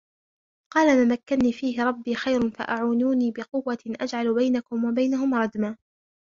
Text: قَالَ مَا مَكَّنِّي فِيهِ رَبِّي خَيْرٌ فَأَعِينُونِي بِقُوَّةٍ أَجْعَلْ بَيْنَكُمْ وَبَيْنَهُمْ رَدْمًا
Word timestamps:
قَالَ 0.73 0.97
مَا 0.97 1.03
مَكَّنِّي 1.13 1.51
فِيهِ 1.53 1.83
رَبِّي 1.83 2.15
خَيْرٌ 2.15 2.49
فَأَعِينُونِي 2.49 3.31
بِقُوَّةٍ 3.31 3.77
أَجْعَلْ 3.87 4.33
بَيْنَكُمْ 4.35 4.85
وَبَيْنَهُمْ 4.85 5.33
رَدْمًا 5.33 5.77